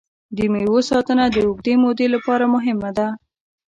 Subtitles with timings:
[0.35, 3.07] د مېوو ساتنه د اوږدې مودې لپاره مهمه ده.